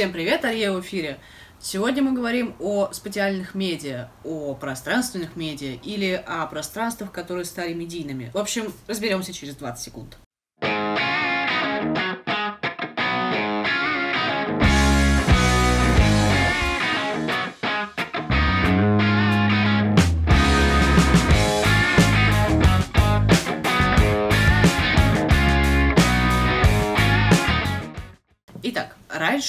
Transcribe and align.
Всем 0.00 0.12
привет, 0.12 0.46
Ария 0.46 0.72
в 0.72 0.80
эфире. 0.80 1.18
Сегодня 1.60 2.02
мы 2.02 2.14
говорим 2.14 2.56
о 2.58 2.90
специальных 2.90 3.54
медиа, 3.54 4.08
о 4.24 4.54
пространственных 4.54 5.36
медиа 5.36 5.78
или 5.82 6.24
о 6.26 6.46
пространствах, 6.46 7.12
которые 7.12 7.44
стали 7.44 7.74
медийными. 7.74 8.30
В 8.32 8.38
общем, 8.38 8.72
разберемся 8.86 9.34
через 9.34 9.56
20 9.56 9.84
секунд. 9.84 10.16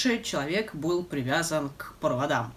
Раньше 0.06 0.24
человек 0.24 0.74
был 0.74 1.04
привязан 1.04 1.70
к 1.78 1.94
проводам. 2.00 2.54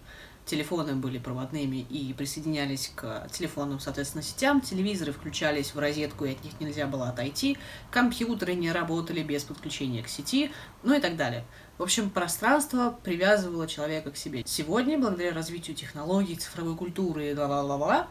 Телефоны 0.46 0.95
были 0.95 1.18
проводными 1.18 1.87
и 1.88 2.12
присоединялись 2.12 2.92
к 2.95 3.27
телефонным, 3.30 3.80
соответственно, 3.80 4.23
сетям. 4.23 4.60
Телевизоры 4.60 5.12
включались 5.12 5.74
в 5.74 5.78
розетку, 5.78 6.27
и 6.27 6.32
от 6.32 6.45
них 6.45 6.52
нельзя 6.60 6.87
было 6.87 7.09
отойти. 7.09 7.56
Компьютеры 7.91 8.54
не 8.54 8.70
работали 8.70 9.23
без 9.23 9.42
подключения 9.45 10.02
к 10.02 10.09
сети, 10.09 10.52
ну 10.82 10.95
и 10.95 11.01
так 11.01 11.16
далее. 11.16 11.45
В 11.78 11.82
общем, 11.82 12.10
пространство 12.10 12.96
привязывало 13.02 13.66
человека 13.66 14.10
к 14.10 14.16
себе. 14.16 14.42
Сегодня, 14.46 14.98
благодаря 14.98 15.32
развитию 15.32 15.74
технологий, 15.74 16.37
цифровой 16.37 16.76
культуры 16.76 17.30
и 17.30 17.34
ла-ла-ла-ла, 17.34 18.09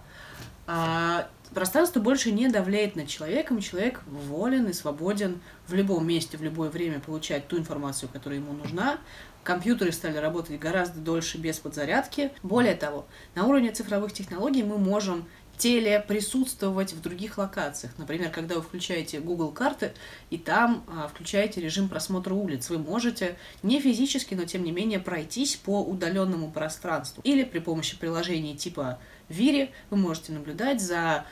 а, 0.65 1.27
пространство 1.53 1.99
больше 1.99 2.31
не 2.31 2.47
давляет 2.47 2.95
над 2.95 3.07
человеком, 3.07 3.59
человек 3.59 4.01
волен 4.05 4.67
и 4.67 4.73
свободен 4.73 5.41
в 5.67 5.73
любом 5.73 6.07
месте, 6.07 6.37
в 6.37 6.43
любое 6.43 6.69
время 6.69 6.99
получать 6.99 7.47
ту 7.47 7.57
информацию, 7.57 8.09
которая 8.11 8.39
ему 8.39 8.53
нужна. 8.53 8.99
Компьютеры 9.43 9.91
стали 9.91 10.17
работать 10.17 10.57
гораздо 10.57 10.99
дольше 10.99 11.37
без 11.37 11.59
подзарядки. 11.59 12.31
Более 12.43 12.75
того, 12.75 13.05
на 13.35 13.45
уровне 13.45 13.71
цифровых 13.71 14.13
технологий 14.13 14.63
мы 14.63 14.77
можем 14.77 15.25
телеприсутствовать 15.57 16.93
в 16.93 17.01
других 17.01 17.37
локациях. 17.37 17.93
Например, 17.97 18.31
когда 18.31 18.55
вы 18.55 18.61
включаете 18.61 19.19
Google 19.19 19.51
карты 19.51 19.93
и 20.29 20.37
там 20.37 20.83
а, 20.87 21.07
включаете 21.07 21.61
режим 21.61 21.89
просмотра 21.89 22.33
улиц, 22.33 22.69
вы 22.69 22.79
можете 22.79 23.37
не 23.61 23.79
физически, 23.79 24.33
но 24.33 24.45
тем 24.45 24.63
не 24.63 24.71
менее 24.71 24.99
пройтись 24.99 25.55
по 25.55 25.81
удаленному 25.81 26.51
пространству. 26.51 27.21
Или 27.23 27.43
при 27.43 27.59
помощи 27.59 27.97
приложений 27.97 28.57
типа 28.57 28.99
Вири 29.29 29.71
вы 29.89 29.97
можете 29.97 30.31
наблюдать 30.31 30.81
за 30.81 31.25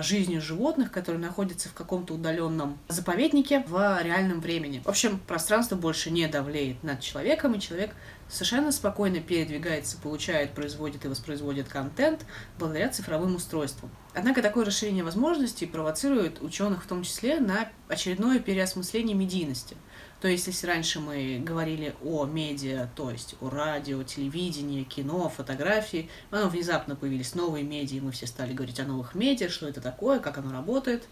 жизнью 0.00 0.40
животных, 0.40 0.92
которые 0.92 1.20
находятся 1.20 1.68
в 1.68 1.74
каком-то 1.74 2.14
удаленном 2.14 2.78
заповеднике 2.88 3.64
в 3.66 4.02
реальном 4.02 4.40
времени. 4.40 4.82
В 4.84 4.88
общем, 4.88 5.18
пространство 5.18 5.76
больше 5.76 6.10
не 6.10 6.26
давлеет 6.26 6.82
над 6.82 7.00
человеком, 7.00 7.54
и 7.54 7.60
человек 7.60 7.94
совершенно 8.28 8.72
спокойно 8.72 9.20
передвигается, 9.20 9.98
получает, 9.98 10.52
производит 10.52 11.04
и 11.04 11.08
воспроизводит 11.08 11.68
контент 11.68 12.26
благодаря 12.58 12.88
цифровым 12.88 13.36
устройствам. 13.36 13.90
Однако 14.14 14.42
такое 14.42 14.64
расширение 14.64 15.04
возможностей 15.04 15.66
провоцирует 15.66 16.42
ученых 16.42 16.84
в 16.84 16.86
том 16.86 17.02
числе 17.02 17.40
на 17.40 17.68
очередное 17.88 18.38
переосмысление 18.38 19.16
медийности– 19.16 19.76
то 20.22 20.28
есть, 20.28 20.46
если 20.46 20.68
раньше 20.68 21.00
мы 21.00 21.42
говорили 21.44 21.96
о 22.04 22.26
медиа, 22.26 22.88
то 22.94 23.10
есть 23.10 23.34
о 23.40 23.50
радио, 23.50 24.04
телевидении, 24.04 24.84
кино, 24.84 25.28
фотографии, 25.28 26.08
потом 26.30 26.48
внезапно 26.48 26.94
появились 26.94 27.34
новые 27.34 27.64
медиа, 27.64 27.96
и 27.96 28.00
мы 28.00 28.12
все 28.12 28.28
стали 28.28 28.52
говорить 28.52 28.78
о 28.78 28.84
новых 28.84 29.16
медиа, 29.16 29.48
что 29.48 29.66
это 29.66 29.80
такое, 29.80 30.20
как 30.20 30.38
оно 30.38 30.52
работает, 30.52 31.08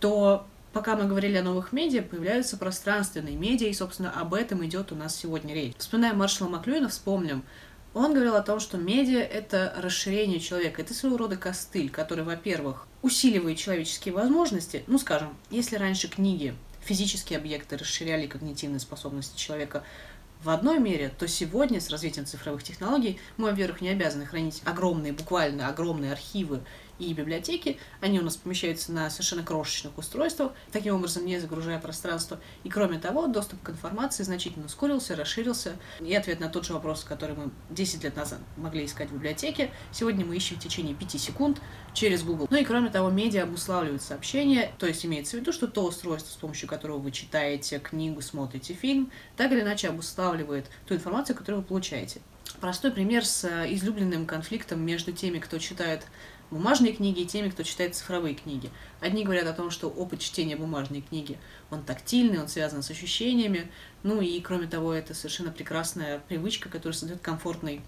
то 0.00 0.46
пока 0.72 0.96
мы 0.96 1.04
говорили 1.04 1.36
о 1.36 1.42
новых 1.42 1.72
медиа, 1.72 2.00
появляются 2.00 2.56
пространственные 2.56 3.36
медиа, 3.36 3.68
и, 3.68 3.74
собственно, 3.74 4.18
об 4.18 4.32
этом 4.32 4.64
идет 4.64 4.92
у 4.92 4.94
нас 4.94 5.14
сегодня 5.14 5.54
речь. 5.54 5.74
Вспоминая 5.76 6.14
Маршала 6.14 6.48
Маклюина, 6.48 6.88
вспомним, 6.88 7.44
он 7.92 8.14
говорил 8.14 8.34
о 8.34 8.40
том, 8.40 8.60
что 8.60 8.78
медиа— 8.78 9.20
это 9.20 9.74
расширение 9.76 10.40
человека, 10.40 10.80
это 10.80 10.94
своего 10.94 11.18
рода 11.18 11.36
костыль, 11.36 11.90
который, 11.90 12.24
во-первых, 12.24 12.86
усиливает 13.02 13.58
человеческие 13.58 14.14
возможности. 14.14 14.84
Ну, 14.86 14.98
скажем, 14.98 15.36
если 15.50 15.76
раньше 15.76 16.08
книги 16.08 16.54
физические 16.80 17.38
объекты 17.38 17.76
расширяли 17.76 18.26
когнитивные 18.26 18.80
способности 18.80 19.38
человека 19.38 19.84
в 20.42 20.50
одной 20.50 20.78
мере, 20.78 21.10
то 21.18 21.26
сегодня 21.26 21.80
с 21.80 21.90
развитием 21.90 22.24
цифровых 22.24 22.62
технологий 22.62 23.18
мы, 23.36 23.50
во-первых, 23.50 23.80
не 23.80 23.88
обязаны 23.88 24.24
хранить 24.24 24.62
огромные, 24.64 25.12
буквально 25.12 25.68
огромные 25.68 26.12
архивы 26.12 26.60
и 26.98 27.12
библиотеки. 27.12 27.78
Они 28.00 28.18
у 28.18 28.22
нас 28.22 28.36
помещаются 28.36 28.92
на 28.92 29.10
совершенно 29.10 29.42
крошечных 29.42 29.96
устройствах, 29.98 30.52
таким 30.72 30.96
образом 30.96 31.26
не 31.26 31.38
загружая 31.38 31.78
пространство. 31.78 32.38
И 32.64 32.68
кроме 32.68 32.98
того, 32.98 33.26
доступ 33.26 33.62
к 33.62 33.70
информации 33.70 34.22
значительно 34.22 34.66
ускорился, 34.66 35.16
расширился. 35.16 35.76
И 36.00 36.14
ответ 36.14 36.40
на 36.40 36.48
тот 36.48 36.64
же 36.64 36.72
вопрос, 36.72 37.04
который 37.04 37.36
мы 37.36 37.50
10 37.70 38.04
лет 38.04 38.16
назад 38.16 38.40
могли 38.56 38.84
искать 38.84 39.10
в 39.10 39.14
библиотеке, 39.14 39.70
сегодня 39.92 40.24
мы 40.24 40.36
ищем 40.36 40.56
в 40.56 40.60
течение 40.60 40.94
5 40.94 41.20
секунд 41.20 41.60
через 41.94 42.22
Google. 42.22 42.46
Ну 42.50 42.56
и 42.56 42.64
кроме 42.64 42.90
того, 42.90 43.10
медиа 43.10 43.44
обуславливают 43.44 44.02
сообщения, 44.02 44.72
то 44.78 44.86
есть 44.86 45.04
имеется 45.04 45.36
в 45.36 45.40
виду, 45.40 45.52
что 45.52 45.66
то 45.66 45.84
устройство, 45.84 46.30
с 46.30 46.36
помощью 46.36 46.68
которого 46.68 46.98
вы 46.98 47.10
читаете 47.10 47.78
книгу, 47.78 48.20
смотрите 48.20 48.74
фильм, 48.74 49.10
так 49.36 49.52
или 49.52 49.60
иначе 49.60 49.88
обуславливает 49.88 50.66
ту 50.86 50.94
информацию, 50.94 51.36
которую 51.36 51.62
вы 51.62 51.68
получаете. 51.68 52.20
Простой 52.60 52.90
пример 52.90 53.24
с 53.24 53.44
излюбленным 53.68 54.26
конфликтом 54.26 54.80
между 54.80 55.12
теми, 55.12 55.38
кто 55.38 55.58
читает 55.58 56.04
бумажные 56.50 56.92
книги 56.92 57.20
и 57.20 57.26
теми, 57.26 57.50
кто 57.50 57.62
читает 57.62 57.94
цифровые 57.94 58.34
книги. 58.34 58.70
Одни 59.00 59.24
говорят 59.24 59.46
о 59.46 59.52
том, 59.52 59.70
что 59.70 59.88
опыт 59.88 60.20
чтения 60.20 60.56
бумажной 60.56 61.02
книги, 61.02 61.38
он 61.70 61.82
тактильный, 61.82 62.40
он 62.40 62.48
связан 62.48 62.82
с 62.82 62.90
ощущениями, 62.90 63.70
ну 64.02 64.20
и, 64.20 64.40
кроме 64.40 64.66
того, 64.66 64.92
это 64.92 65.14
совершенно 65.14 65.50
прекрасная 65.50 66.20
привычка, 66.20 66.68
которая 66.68 66.96
создает 66.96 67.20
комфортный 67.20 67.80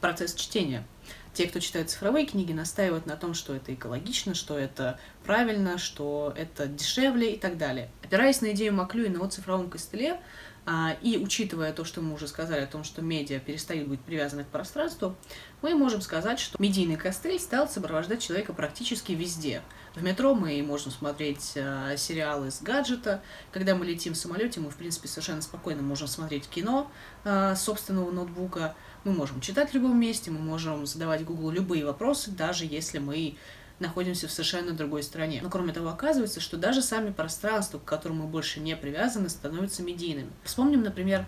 процесс 0.00 0.34
чтения. 0.34 0.86
Те, 1.36 1.46
кто 1.48 1.60
читает 1.60 1.90
цифровые 1.90 2.24
книги, 2.24 2.54
настаивают 2.54 3.04
на 3.04 3.14
том, 3.14 3.34
что 3.34 3.54
это 3.54 3.74
экологично, 3.74 4.34
что 4.34 4.58
это 4.58 4.98
правильно, 5.22 5.76
что 5.76 6.32
это 6.34 6.66
дешевле 6.66 7.34
и 7.34 7.38
так 7.38 7.58
далее. 7.58 7.90
Опираясь 8.02 8.40
на 8.40 8.52
идею 8.52 8.72
Маклюина 8.72 9.22
о 9.22 9.28
цифровом 9.28 9.68
костыле, 9.68 10.18
а, 10.64 10.96
и 11.02 11.18
учитывая 11.18 11.74
то, 11.74 11.84
что 11.84 12.00
мы 12.00 12.14
уже 12.14 12.26
сказали 12.26 12.62
о 12.62 12.66
том, 12.66 12.84
что 12.84 13.02
медиа 13.02 13.38
перестают 13.38 13.86
быть 13.86 14.00
привязаны 14.00 14.44
к 14.44 14.46
пространству, 14.46 15.14
мы 15.60 15.74
можем 15.74 16.00
сказать, 16.00 16.40
что 16.40 16.56
медийный 16.58 16.96
костыль 16.96 17.38
стал 17.38 17.68
сопровождать 17.68 18.22
человека 18.22 18.54
практически 18.54 19.12
везде. 19.12 19.60
В 19.96 20.02
метро 20.02 20.34
мы 20.34 20.62
можем 20.62 20.92
смотреть 20.92 21.52
э, 21.54 21.94
сериалы 21.96 22.50
с 22.50 22.60
гаджета. 22.60 23.22
Когда 23.50 23.74
мы 23.74 23.86
летим 23.86 24.12
в 24.12 24.16
самолете, 24.18 24.60
мы, 24.60 24.68
в 24.68 24.76
принципе, 24.76 25.08
совершенно 25.08 25.40
спокойно 25.40 25.80
можем 25.80 26.06
смотреть 26.06 26.46
кино 26.48 26.90
э, 27.24 27.54
собственного 27.56 28.10
ноутбука. 28.10 28.74
Мы 29.04 29.12
можем 29.12 29.40
читать 29.40 29.70
в 29.70 29.74
любом 29.74 29.98
месте, 29.98 30.30
мы 30.30 30.38
можем 30.38 30.84
задавать 30.84 31.24
Google 31.24 31.50
любые 31.50 31.86
вопросы, 31.86 32.30
даже 32.30 32.66
если 32.66 32.98
мы 32.98 33.38
находимся 33.78 34.28
в 34.28 34.32
совершенно 34.32 34.72
другой 34.72 35.02
стране. 35.02 35.40
Но 35.42 35.48
кроме 35.48 35.72
того, 35.72 35.88
оказывается, 35.88 36.40
что 36.40 36.58
даже 36.58 36.82
сами 36.82 37.10
пространства, 37.10 37.78
к 37.78 37.84
которым 37.84 38.18
мы 38.18 38.26
больше 38.26 38.60
не 38.60 38.76
привязаны, 38.76 39.30
становятся 39.30 39.82
медийными. 39.82 40.30
Вспомним, 40.44 40.82
например, 40.82 41.24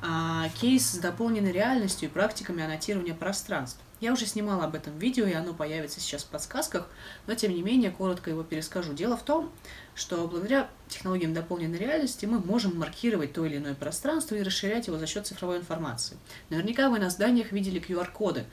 а, 0.00 0.48
кейс 0.60 0.92
с 0.92 0.98
дополненной 0.98 1.50
реальностью 1.50 2.08
и 2.08 2.12
практиками 2.12 2.62
аннотирования 2.62 3.14
пространств. 3.14 3.80
Я 4.02 4.12
уже 4.12 4.26
снимала 4.26 4.64
об 4.64 4.74
этом 4.74 4.98
видео, 4.98 5.26
и 5.26 5.32
оно 5.32 5.54
появится 5.54 6.00
сейчас 6.00 6.24
в 6.24 6.26
подсказках, 6.26 6.88
но 7.28 7.36
тем 7.36 7.54
не 7.54 7.62
менее 7.62 7.92
коротко 7.92 8.30
его 8.30 8.42
перескажу. 8.42 8.94
Дело 8.94 9.16
в 9.16 9.22
том, 9.22 9.52
что 9.94 10.26
благодаря 10.26 10.68
технологиям 10.88 11.32
дополненной 11.32 11.78
реальности 11.78 12.26
мы 12.26 12.40
можем 12.40 12.76
маркировать 12.76 13.32
то 13.32 13.46
или 13.46 13.58
иное 13.58 13.76
пространство 13.76 14.34
и 14.34 14.42
расширять 14.42 14.88
его 14.88 14.98
за 14.98 15.06
счет 15.06 15.28
цифровой 15.28 15.58
информации. 15.58 16.16
Наверняка 16.50 16.90
вы 16.90 16.98
на 16.98 17.10
зданиях 17.10 17.52
видели 17.52 17.80
QR-коды, 17.80 18.44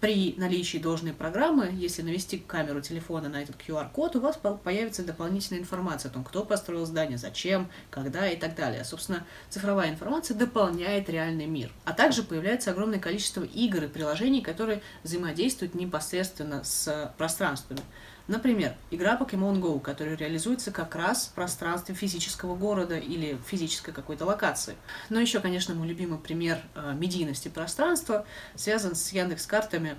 при 0.00 0.34
наличии 0.36 0.78
должной 0.78 1.12
программы, 1.14 1.70
если 1.72 2.02
навести 2.02 2.38
камеру 2.38 2.82
телефона 2.82 3.28
на 3.28 3.42
этот 3.42 3.56
QR-код, 3.56 4.16
у 4.16 4.20
вас 4.20 4.38
появится 4.62 5.02
дополнительная 5.02 5.62
информация 5.62 6.10
о 6.10 6.12
том, 6.12 6.24
кто 6.24 6.44
построил 6.44 6.84
здание, 6.84 7.16
зачем, 7.16 7.68
когда 7.90 8.28
и 8.28 8.36
так 8.36 8.54
далее. 8.54 8.84
Собственно, 8.84 9.24
цифровая 9.48 9.90
информация 9.90 10.36
дополняет 10.36 11.08
реальный 11.08 11.46
мир. 11.46 11.72
А 11.84 11.94
также 11.94 12.22
появляется 12.22 12.70
огромное 12.70 12.98
количество 12.98 13.44
игр 13.44 13.84
и 13.84 13.88
приложений, 13.88 14.42
которые 14.42 14.82
взаимодействуют 15.04 15.74
непосредственно 15.74 16.64
с 16.64 17.14
пространствами. 17.16 17.80
Например, 18.26 18.74
игра 18.90 19.18
Pokemon 19.18 19.60
Go, 19.60 19.78
которая 19.80 20.16
реализуется 20.16 20.70
как 20.70 20.94
раз 20.96 21.26
в 21.26 21.34
пространстве 21.34 21.94
физического 21.94 22.56
города 22.56 22.96
или 22.96 23.38
физической 23.46 23.92
какой-то 23.92 24.24
локации. 24.24 24.76
Но 25.10 25.20
еще, 25.20 25.40
конечно, 25.40 25.74
мой 25.74 25.86
любимый 25.86 26.18
пример 26.18 26.58
э, 26.74 26.94
медийности 26.94 27.48
пространства 27.48 28.24
связан 28.54 28.94
с 28.94 29.12
Яндекс-картами, 29.12 29.96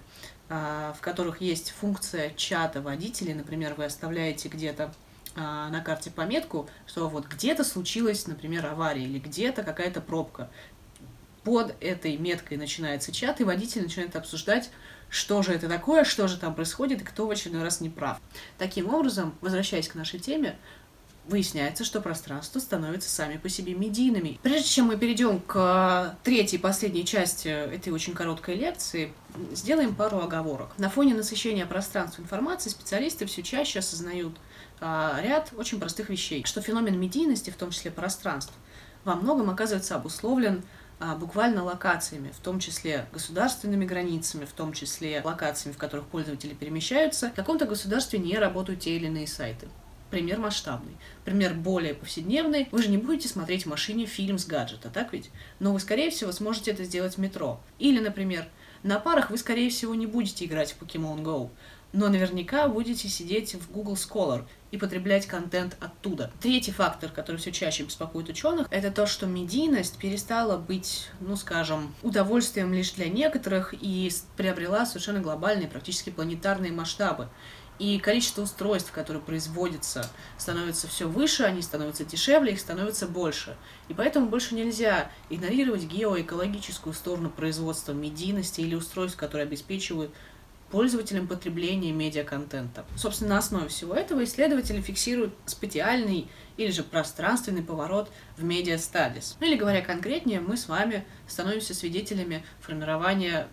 э, 0.49 0.93
в 0.97 1.01
которых 1.01 1.39
есть 1.39 1.69
функция 1.79 2.31
чата 2.35 2.81
водителей. 2.81 3.35
Например, 3.35 3.75
вы 3.75 3.85
оставляете 3.85 4.49
где-то 4.49 4.91
э, 5.35 5.39
на 5.39 5.81
карте 5.81 6.09
пометку, 6.09 6.67
что 6.87 7.07
вот 7.09 7.27
где-то 7.27 7.63
случилась, 7.63 8.25
например, 8.25 8.65
авария 8.65 9.03
или 9.03 9.19
где-то 9.19 9.61
какая-то 9.61 10.01
пробка. 10.01 10.49
Под 11.43 11.75
этой 11.79 12.17
меткой 12.17 12.57
начинается 12.57 13.11
чат, 13.11 13.39
и 13.39 13.43
водитель 13.43 13.83
начинает 13.83 14.15
обсуждать 14.15 14.71
что 15.09 15.41
же 15.41 15.53
это 15.53 15.67
такое, 15.67 16.03
что 16.03 16.27
же 16.27 16.37
там 16.37 16.53
происходит 16.53 17.01
и 17.01 17.05
кто 17.05 17.27
в 17.27 17.31
очередной 17.31 17.63
раз 17.63 17.81
не 17.81 17.89
прав. 17.89 18.19
Таким 18.57 18.93
образом, 18.93 19.35
возвращаясь 19.41 19.87
к 19.87 19.95
нашей 19.95 20.19
теме, 20.19 20.57
выясняется, 21.27 21.83
что 21.83 22.01
пространства 22.01 22.59
становятся 22.59 23.09
сами 23.09 23.37
по 23.37 23.49
себе 23.49 23.73
медийными. 23.73 24.39
Прежде 24.43 24.69
чем 24.69 24.87
мы 24.87 24.97
перейдем 24.97 25.39
к 25.39 26.17
третьей, 26.23 26.59
последней 26.59 27.05
части 27.05 27.47
этой 27.47 27.91
очень 27.91 28.13
короткой 28.13 28.55
лекции, 28.55 29.11
сделаем 29.53 29.95
пару 29.95 30.19
оговорок. 30.19 30.77
На 30.77 30.89
фоне 30.89 31.15
насыщения 31.15 31.65
пространства 31.65 32.21
информации 32.21 32.69
специалисты 32.69 33.25
все 33.25 33.41
чаще 33.41 33.79
осознают 33.79 34.37
а, 34.79 35.19
ряд 35.21 35.51
очень 35.57 35.79
простых 35.79 36.09
вещей, 36.09 36.43
что 36.45 36.61
феномен 36.61 36.99
медийности, 36.99 37.49
в 37.49 37.55
том 37.55 37.71
числе 37.71 37.91
пространств, 37.91 38.53
во 39.03 39.15
многом 39.15 39.49
оказывается 39.49 39.95
обусловлен 39.95 40.63
буквально 41.13 41.63
локациями, 41.63 42.31
в 42.31 42.39
том 42.39 42.59
числе 42.59 43.05
государственными 43.13 43.85
границами, 43.85 44.45
в 44.45 44.53
том 44.53 44.73
числе 44.73 45.21
локациями, 45.23 45.75
в 45.75 45.77
которых 45.77 46.07
пользователи 46.07 46.55
перемещаются. 46.55 47.29
В 47.29 47.33
каком-то 47.33 47.65
государстве 47.65 48.17
не 48.17 48.37
работают 48.37 48.79
те 48.79 48.95
или 48.95 49.05
иные 49.05 49.27
сайты. 49.27 49.67
Пример 50.09 50.39
масштабный. 50.39 50.95
Пример 51.25 51.53
более 51.53 51.93
повседневный. 51.93 52.69
Вы 52.71 52.81
же 52.81 52.89
не 52.89 52.97
будете 52.97 53.27
смотреть 53.27 53.65
в 53.65 53.69
машине 53.69 54.05
фильм 54.05 54.37
с 54.37 54.45
гаджета, 54.45 54.89
так 54.89 55.13
ведь? 55.13 55.29
Но 55.59 55.73
вы, 55.73 55.79
скорее 55.79 56.09
всего, 56.09 56.31
сможете 56.31 56.71
это 56.71 56.83
сделать 56.83 57.15
в 57.15 57.17
метро. 57.17 57.59
Или, 57.79 57.99
например, 57.99 58.47
на 58.83 58.99
парах 58.99 59.29
вы, 59.29 59.37
скорее 59.37 59.69
всего, 59.69 59.93
не 59.95 60.07
будете 60.07 60.45
играть 60.45 60.73
в 60.73 60.81
Pokemon 60.81 61.23
Go, 61.23 61.49
но 61.91 62.09
наверняка 62.09 62.67
будете 62.67 63.07
сидеть 63.07 63.55
в 63.55 63.71
Google 63.71 63.93
Scholar 63.93 64.45
и 64.75 64.77
потреблять 64.77 65.25
контент 65.25 65.77
оттуда. 65.79 66.31
Третий 66.41 66.71
фактор, 66.71 67.09
который 67.09 67.37
все 67.37 67.53
чаще 67.53 67.83
беспокоит 67.83 68.27
ученых, 68.27 68.67
это 68.69 68.91
то, 68.91 69.07
что 69.07 69.25
медийность 69.25 69.97
перестала 69.97 70.57
быть, 70.57 71.09
ну 71.21 71.37
скажем, 71.37 71.95
удовольствием 72.03 72.73
лишь 72.73 72.91
для 72.91 73.07
некоторых 73.07 73.73
и 73.73 74.11
приобрела 74.35 74.85
совершенно 74.85 75.21
глобальные, 75.21 75.69
практически 75.69 76.09
планетарные 76.09 76.73
масштабы. 76.73 77.29
И 77.79 77.99
количество 77.99 78.41
устройств, 78.41 78.91
которые 78.91 79.21
производятся, 79.21 80.09
становится 80.37 80.87
все 80.87 81.07
выше, 81.07 81.43
они 81.43 81.61
становятся 81.61 82.05
дешевле, 82.05 82.53
их 82.53 82.59
становится 82.59 83.05
больше. 83.05 83.57
И 83.89 83.93
поэтому 83.93 84.27
больше 84.27 84.55
нельзя 84.55 85.09
игнорировать 85.29 85.83
геоэкологическую 85.83 86.93
сторону 86.93 87.29
производства 87.29 87.91
медийности 87.91 88.61
или 88.61 88.75
устройств, 88.75 89.17
которые 89.17 89.43
обеспечивают 89.43 90.11
пользователям 90.71 91.27
потребления 91.27 91.91
медиаконтента. 91.91 92.85
Собственно, 92.97 93.31
на 93.31 93.37
основе 93.39 93.67
всего 93.67 93.93
этого 93.93 94.23
исследователи 94.23 94.81
фиксируют 94.81 95.33
специальный 95.45 96.27
или 96.57 96.71
же 96.71 96.83
пространственный 96.83 97.63
поворот 97.63 98.09
в 98.37 98.43
медиа 98.43 98.77
стадис. 98.77 99.37
Ну 99.39 99.47
или 99.47 99.55
говоря 99.55 99.81
конкретнее, 99.81 100.39
мы 100.39 100.57
с 100.57 100.67
вами 100.67 101.05
становимся 101.27 101.73
свидетелями 101.73 102.43
формирования 102.59 103.47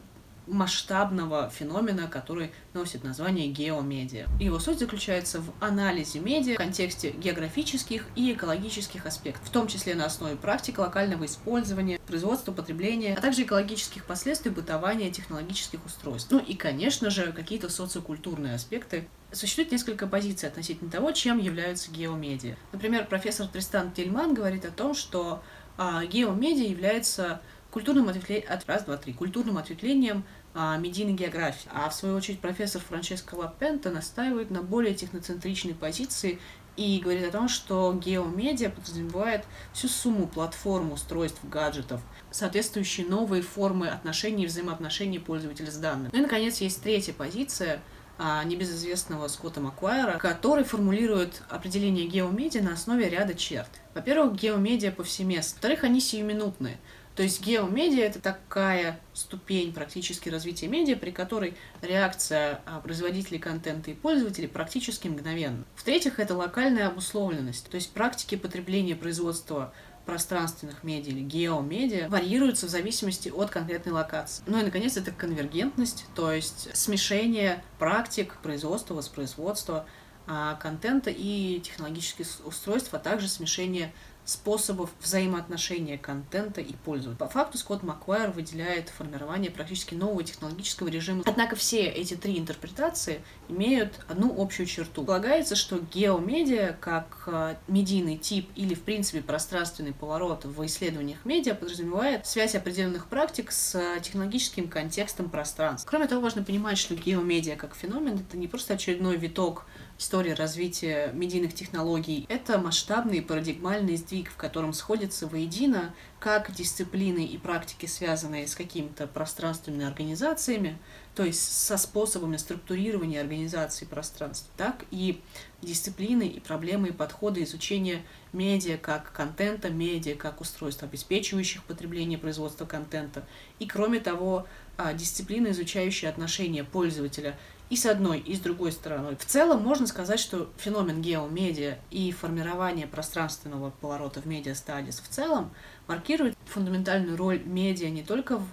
масштабного 0.47 1.51
феномена, 1.51 2.09
который 2.09 2.53
носит 2.75 3.05
название 3.05 3.49
геомедиа. 3.49 4.27
Его 4.41 4.59
суть 4.59 4.79
заключается 4.79 5.41
в 5.41 5.53
анализе 5.61 6.21
медиа 6.21 6.55
в 6.55 6.59
контексте 6.59 7.11
географических 7.11 8.05
и 8.17 8.33
экологических 8.33 9.07
аспектов, 9.07 9.47
в 9.47 9.51
том 9.51 9.69
числе 9.69 9.95
на 9.95 10.07
основе 10.07 10.37
практик 10.37 10.79
локального 10.79 11.27
использования, 11.27 11.99
производства, 12.07 12.53
потребления, 12.53 13.15
а 13.17 13.21
также 13.21 13.43
экологических 13.43 14.05
последствий 14.05 14.51
бытования 14.51 15.11
технологических 15.11 15.85
устройств. 15.85 16.31
Ну 16.31 16.39
и, 16.39 16.55
конечно 16.55 17.11
же, 17.11 17.33
какие-то 17.33 17.69
социокультурные 17.69 18.55
аспекты. 18.55 19.09
Существует 19.33 19.73
несколько 19.73 20.07
позиций 20.07 20.49
относительно 20.49 20.91
того, 20.91 21.13
чем 21.13 21.39
являются 21.39 21.91
геомедиа. 21.91 22.57
Например, 22.73 23.07
профессор 23.07 23.47
Тристан 23.47 23.91
Тельман 23.93 24.35
говорит 24.35 24.67
о 24.67 24.71
том, 24.71 24.95
что 24.95 25.43
а, 25.79 26.05
геомедиа 26.05 26.69
является 26.69 27.41
культурным 27.73 28.09
ответвлением, 28.09 28.53
от, 28.53 28.69
раз, 28.69 28.85
два, 28.85 28.97
три, 28.97 29.13
культурным 29.15 29.59
ответвлением 29.59 30.25
а, 30.55 30.77
медийной 30.77 31.15
географии. 31.15 31.69
А 31.75 31.89
в 31.89 31.95
свою 31.95 32.15
очередь 32.15 32.39
профессор 32.39 32.83
Франческо 32.83 33.35
Лапента 33.35 33.91
настаивает 33.91 34.51
на 34.51 34.63
более 34.63 34.95
техноцентричной 34.95 35.75
позиции 35.75 36.39
и 36.77 37.01
говорит 37.01 37.27
о 37.29 37.33
том, 37.33 37.49
что 37.49 37.93
геомедиа 37.93 38.71
подразумевает 38.71 39.45
всю 39.73 39.89
сумму 39.89 40.27
платформ, 40.27 40.93
устройств, 40.93 41.41
гаджетов, 41.45 42.01
соответствующие 42.31 43.07
новые 43.07 43.43
формы 43.43 43.89
отношений 43.89 44.45
и 44.45 44.47
взаимоотношений 44.47 45.19
пользователя 45.19 45.71
с 45.71 45.77
данными. 45.77 46.11
Ну 46.13 46.19
и, 46.19 46.23
наконец, 46.23 46.61
есть 46.61 46.83
третья 46.83 47.15
позиция, 47.15 47.81
а, 48.19 48.45
небезызвестного 48.45 49.27
Скотта 49.29 49.61
Макуайра, 49.61 50.19
который 50.19 50.65
формулирует 50.65 51.43
определение 51.49 52.07
геомедиа 52.07 52.63
на 52.63 52.75
основе 52.75 53.09
ряда 53.09 53.35
черт. 53.35 53.71
Во-первых, 53.95 54.35
геомедиа 54.35 54.93
повсеместно. 54.93 55.55
Во-вторых, 55.55 55.85
они 55.85 56.01
сиюминутные. 56.01 56.79
То 57.15 57.23
есть 57.23 57.45
геомедиа— 57.45 58.05
это 58.07 58.21
такая 58.21 58.99
ступень 59.13 59.73
практически 59.73 60.29
развития 60.29 60.69
медиа, 60.69 60.97
при 60.97 61.11
которой 61.11 61.57
реакция 61.83 62.63
а, 62.65 62.81
производителей 62.81 63.39
контента 63.39 63.91
и 63.91 63.95
пользователей 63.95 64.49
практически 64.49 65.09
мгновенна. 65.09 65.65
В-третьих, 65.75 66.19
это 66.19 66.35
локальная 66.35 66.89
обусловленность, 66.89 67.69
то 67.69 67.75
есть 67.75 67.93
практики 67.93 68.37
потребления 68.37 68.97
производства 68.97 69.73
пространственных 70.07 70.83
медиа 70.83 71.13
или 71.13 71.21
геомедиа 71.21 72.09
варьируются 72.09 72.67
в 72.67 72.71
зависимости 72.71 73.29
от 73.29 73.51
конкретной 73.51 73.93
локации. 73.93 74.43
Ну 74.47 74.59
и, 74.59 74.65
наконец, 74.65 74.97
это 74.97 75.13
конвергентность, 75.13 76.07
то 76.15 76.33
есть 76.33 76.75
смешение 76.77 77.63
практик 77.79 78.37
производства, 78.43 78.95
воспроизводства 78.95 79.87
а, 80.27 80.55
контента 80.55 81.11
и 81.11 81.61
технологических 81.61 82.27
устройств, 82.45 82.93
а 82.95 82.99
также 82.99 83.29
смешение 83.29 83.93
способов 84.25 84.91
взаимоотношения 85.01 85.99
контента 85.99 86.61
и 86.61 86.73
пользователя. 86.73 87.19
По 87.19 87.29
факту 87.29 87.59
Скотт 87.59 87.83
Маквайр 87.83 88.31
выделяет 88.31 88.89
формирование 88.89 89.51
практически 89.51 89.95
нового 89.95 90.23
технологического 90.23 90.89
режима. 90.89 91.23
Однако 91.27 91.57
все 91.57 91.87
эти 91.87 92.15
три 92.15 92.39
интерпретации 92.39 93.23
имеют 93.49 94.01
одну 94.09 94.41
общую 94.41 94.67
черту. 94.67 95.05
Полагается, 95.05 95.57
что 95.57 95.79
геомедиа, 95.79 96.77
как 96.81 97.25
э, 97.27 97.57
медийный 97.69 98.17
тип 98.17 98.49
или, 98.55 98.75
в 98.75 98.83
принципе, 98.83 99.23
пространственный 99.23 99.93
поворот 99.93 100.45
в 100.45 100.65
исследованиях 100.67 101.25
медиа, 101.25 101.55
подразумевает 101.55 102.27
связь 102.27 102.55
определенных 102.55 103.07
практик 103.07 103.51
с 103.51 103.79
технологическим 104.03 104.69
контекстом 104.69 105.29
пространства. 105.29 105.89
Кроме 105.89 106.07
того, 106.07 106.23
важно 106.23 106.45
понимать, 106.45 106.79
что 106.79 106.95
геомедиа 106.95 107.57
как 107.57 107.75
феномен— 107.75 108.15
это 108.29 108.37
не 108.37 108.47
просто 108.47 108.75
очередной 108.75 109.17
виток 109.17 109.67
истории 110.03 110.33
развития 110.33 111.13
медийных 111.15 111.55
технологий. 111.55 112.27
Это 112.29 112.59
масштабный 112.59 113.23
парадигмальный 113.23 113.97
сдвиг, 113.97 114.31
в 114.31 114.37
котором 114.37 114.73
сходятся 114.73 115.29
воедино 115.29 115.95
как 116.19 116.53
дисциплины 116.53 117.25
и 117.25 117.39
практики, 117.39 117.87
связанные 117.87 118.49
с 118.49 118.57
какими-то 118.57 119.07
пространственными 119.07 119.85
организациями, 119.85 120.77
то 121.15 121.23
есть 121.23 121.41
со 121.41 121.77
способами 121.77 122.37
структурирования 122.37 123.21
организации 123.21 123.85
пространств, 123.85 124.51
так 124.57 124.85
и 124.91 125.21
дисциплины 125.63 126.27
и 126.27 126.41
проблемы 126.41 126.89
и 126.89 126.93
подходы 126.93 127.45
изучения 127.45 128.03
медиа 128.33 128.79
как 128.79 129.13
контента, 129.13 129.71
медиа 129.71 130.17
как 130.17 130.41
устройств, 130.41 130.83
обеспечивающих 130.83 131.63
потребление 131.63 132.19
производства 132.19 132.67
контента, 132.67 133.25
и, 133.61 133.67
кроме 133.67 134.01
того, 134.01 134.47
а, 134.77 134.95
дисциплины, 134.95 135.49
изучающие 135.49 136.11
отношения 136.11 136.65
пользователя 136.65 137.39
и 137.73 137.77
с 137.77 137.87
одной, 137.87 138.19
и 138.19 138.35
с 138.37 138.41
другой 138.41 138.71
стороной. 138.71 139.17
В 139.17 139.25
целом 139.25 139.63
можно 139.63 139.87
сказать, 139.87 140.21
что 140.21 140.51
феномен 140.59 141.01
геомедиа 141.01 141.79
и 141.91 142.13
формирование 142.13 142.87
пространственного 142.87 143.71
поворота 143.71 144.21
в 144.21 144.27
медиа-стадис 144.27 145.01
в 145.01 145.09
целом 145.09 145.51
маркирует 145.87 146.37
фундаментальную 146.45 147.17
роль 147.17 147.43
медиа 147.43 147.89
не 147.89 148.03
только 148.03 148.37
в 148.37 148.47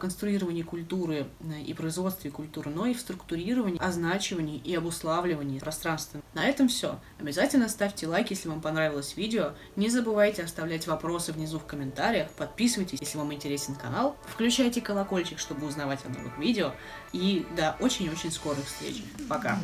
конструировании 0.00 0.62
культуры 0.62 1.26
э, 1.40 1.60
и 1.60 1.74
производстве 1.74 2.30
культуры, 2.30 2.70
но 2.70 2.86
и 2.86 2.94
в 2.94 3.00
структурировании, 3.00 3.80
означивании 3.80 4.58
и 4.58 4.74
обуславливании 4.74 5.58
пространства. 5.58 6.20
На 6.34 6.46
этом 6.46 6.68
все. 6.68 6.98
Обязательно 7.18 7.68
ставьте 7.68 8.06
лайк, 8.06 8.30
если 8.30 8.48
вам 8.48 8.60
понравилось 8.60 9.16
видео. 9.16 9.52
Не 9.76 9.88
забывайте 9.88 10.42
оставлять 10.42 10.86
вопросы 10.86 11.32
внизу 11.32 11.58
в 11.58 11.66
комментариях. 11.66 12.30
Подписывайтесь, 12.30 13.00
если 13.00 13.18
вам 13.18 13.32
интересен 13.32 13.74
канал. 13.74 14.16
Включайте 14.26 14.80
колокольчик, 14.80 15.38
чтобы 15.38 15.66
узнавать 15.66 16.00
о 16.04 16.08
новых 16.08 16.38
видео. 16.38 16.72
И 17.12 17.46
до 17.56 17.76
очень-очень 17.80 18.30
скорых 18.30 18.66
встреч. 18.66 19.02
Пока. 19.28 19.58